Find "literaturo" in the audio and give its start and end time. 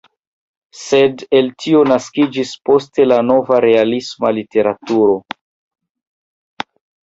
4.41-5.23